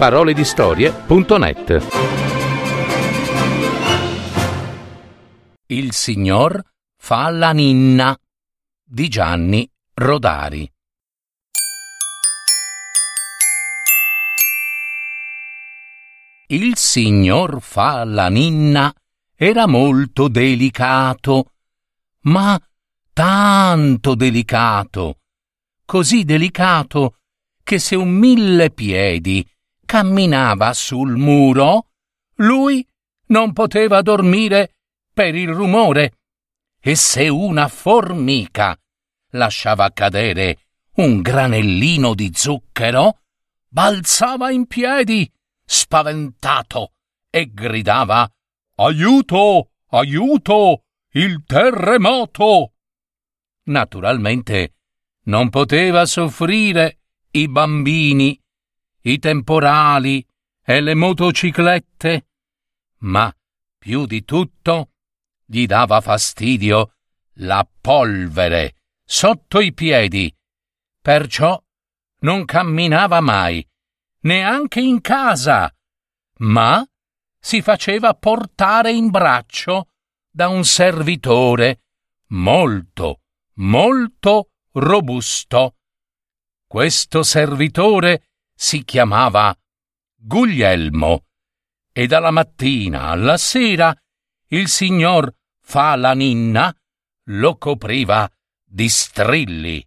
[0.00, 1.86] www.paroledistorie.net
[5.66, 6.62] Il signor
[6.96, 8.18] fa la ninna
[8.82, 10.72] di Gianni Rodari.
[16.46, 18.90] Il signor fa la ninna
[19.36, 21.52] era molto delicato,
[22.22, 22.58] ma
[23.12, 25.18] tanto delicato,
[25.84, 27.16] così delicato
[27.62, 29.46] che se un mille piedi
[29.90, 31.88] camminava sul muro,
[32.36, 32.86] lui
[33.26, 34.76] non poteva dormire
[35.12, 36.12] per il rumore,
[36.78, 38.78] e se una formica
[39.30, 40.66] lasciava cadere
[40.98, 43.18] un granellino di zucchero,
[43.66, 45.28] balzava in piedi,
[45.64, 46.92] spaventato,
[47.28, 48.32] e gridava
[48.76, 49.70] Aiuto!
[49.88, 50.84] Aiuto!
[51.14, 52.74] Il terremoto!
[53.64, 54.74] Naturalmente
[55.24, 57.00] non poteva soffrire
[57.32, 58.39] i bambini,
[59.02, 60.26] i temporali
[60.62, 62.26] e le motociclette,
[62.98, 63.34] ma
[63.78, 64.92] più di tutto
[65.44, 66.94] gli dava fastidio
[67.34, 70.32] la polvere sotto i piedi,
[71.00, 71.60] perciò
[72.20, 73.66] non camminava mai,
[74.20, 75.74] neanche in casa,
[76.38, 76.84] ma
[77.38, 79.88] si faceva portare in braccio
[80.30, 81.82] da un servitore
[82.28, 83.22] molto,
[83.54, 85.76] molto robusto.
[86.66, 88.29] Questo servitore
[88.62, 89.58] si chiamava
[90.14, 91.24] Guglielmo
[91.92, 93.98] e dalla mattina alla sera
[94.48, 96.70] il signor Falaninna
[97.28, 98.30] lo copriva
[98.62, 99.82] di strilli.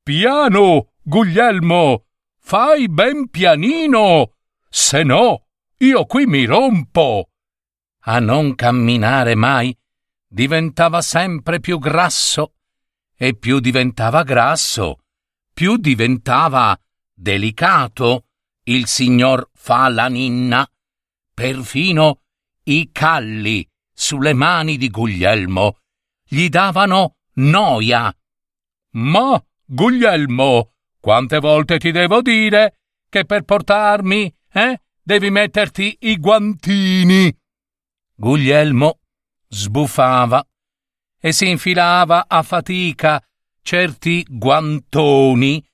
[0.00, 2.04] Piano, Guglielmo,
[2.38, 4.34] fai ben pianino,
[4.68, 5.46] se no
[5.78, 7.30] io qui mi rompo.
[8.02, 9.76] A non camminare mai
[10.24, 12.54] diventava sempre più grasso
[13.16, 15.00] e più diventava grasso,
[15.52, 16.78] più diventava
[17.14, 18.26] delicato
[18.64, 20.68] il signor Falaninna.
[21.32, 22.20] Perfino
[22.64, 25.78] i calli sulle mani di Guglielmo
[26.26, 28.14] gli davano noia.
[28.92, 37.36] Ma, Guglielmo, quante volte ti devo dire che per portarmi, eh, devi metterti i guantini?
[38.16, 39.00] Guglielmo
[39.48, 40.44] sbuffava
[41.20, 43.22] e si infilava a fatica
[43.62, 45.64] certi guantoni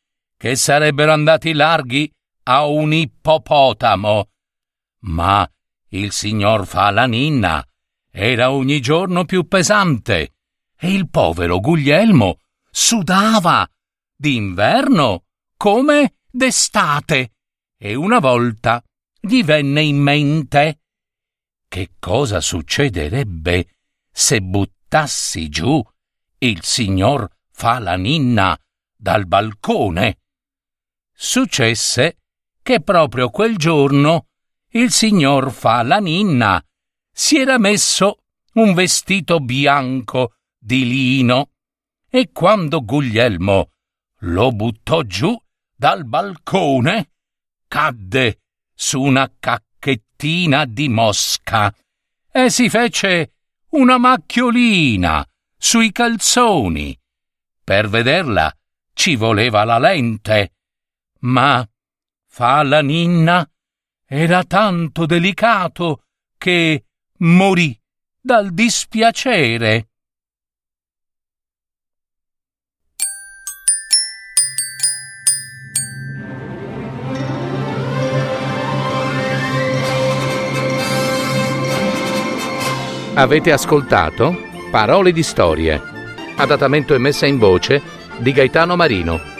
[0.41, 2.11] che sarebbero andati larghi
[2.45, 4.31] a un ippopotamo.
[5.01, 5.47] Ma
[5.89, 7.63] il signor Falaninna
[8.11, 10.37] era ogni giorno più pesante
[10.79, 12.39] e il povero Guglielmo
[12.71, 13.69] sudava
[14.17, 15.25] d'inverno
[15.59, 17.33] come d'estate
[17.77, 18.83] e una volta
[19.21, 20.81] gli venne in mente
[21.69, 23.77] che cosa succederebbe
[24.11, 25.87] se buttassi giù
[26.39, 28.59] il signor Falaninna
[28.97, 30.15] dal balcone
[31.23, 32.17] successe
[32.63, 34.29] che proprio quel giorno
[34.71, 36.65] il signor Falaninna
[37.13, 38.23] si era messo
[38.55, 41.51] un vestito bianco di lino
[42.09, 43.73] e quando Guglielmo
[44.21, 45.39] lo buttò giù
[45.77, 47.11] dal balcone
[47.69, 48.41] cadde
[48.75, 51.71] su una cacchettina di mosca
[52.33, 53.35] e si fece
[53.73, 55.23] una macchiolina
[55.55, 56.99] sui calzoni.
[57.63, 58.51] Per vederla
[58.95, 60.55] ci voleva la lente
[61.21, 61.69] ma
[62.27, 63.49] fa la ninna
[64.07, 66.05] era tanto delicato
[66.39, 66.85] che
[67.19, 67.79] morì
[68.21, 69.89] dal dispiacere.
[83.15, 84.35] Avete ascoltato
[84.71, 85.81] Parole di storie,
[86.37, 87.83] adattamento e messa in voce
[88.19, 89.40] di Gaetano Marino